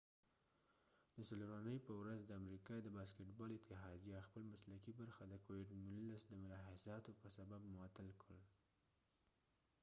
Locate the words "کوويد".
5.45-5.69